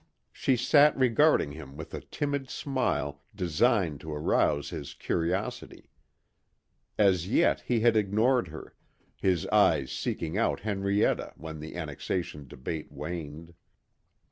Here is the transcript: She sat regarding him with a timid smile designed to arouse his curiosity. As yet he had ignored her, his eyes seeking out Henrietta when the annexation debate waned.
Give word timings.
She 0.31 0.57
sat 0.57 0.97
regarding 0.97 1.51
him 1.51 1.77
with 1.77 1.93
a 1.93 2.01
timid 2.01 2.49
smile 2.49 3.21
designed 3.35 4.01
to 4.01 4.11
arouse 4.11 4.71
his 4.71 4.95
curiosity. 4.95 5.91
As 6.97 7.27
yet 7.29 7.61
he 7.67 7.81
had 7.81 7.95
ignored 7.95 8.47
her, 8.47 8.73
his 9.15 9.45
eyes 9.49 9.91
seeking 9.91 10.39
out 10.39 10.61
Henrietta 10.61 11.33
when 11.35 11.59
the 11.59 11.75
annexation 11.75 12.47
debate 12.47 12.91
waned. 12.91 13.53